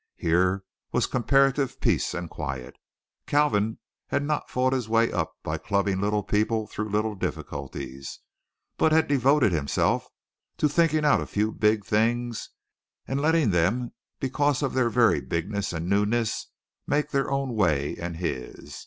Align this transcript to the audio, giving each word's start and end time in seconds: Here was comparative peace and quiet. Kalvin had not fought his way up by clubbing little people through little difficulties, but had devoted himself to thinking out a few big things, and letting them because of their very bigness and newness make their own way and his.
Here 0.15 0.63
was 0.91 1.05
comparative 1.05 1.79
peace 1.79 2.15
and 2.15 2.27
quiet. 2.27 2.75
Kalvin 3.27 3.77
had 4.07 4.23
not 4.23 4.49
fought 4.49 4.73
his 4.73 4.89
way 4.89 5.11
up 5.11 5.35
by 5.43 5.59
clubbing 5.59 6.01
little 6.01 6.23
people 6.23 6.65
through 6.65 6.89
little 6.89 7.13
difficulties, 7.13 8.17
but 8.79 8.91
had 8.91 9.07
devoted 9.07 9.51
himself 9.51 10.07
to 10.57 10.67
thinking 10.67 11.05
out 11.05 11.21
a 11.21 11.27
few 11.27 11.51
big 11.51 11.85
things, 11.85 12.49
and 13.07 13.21
letting 13.21 13.51
them 13.51 13.91
because 14.19 14.63
of 14.63 14.73
their 14.73 14.89
very 14.89 15.21
bigness 15.21 15.71
and 15.71 15.87
newness 15.87 16.47
make 16.87 17.11
their 17.11 17.29
own 17.29 17.53
way 17.53 17.95
and 17.97 18.17
his. 18.17 18.79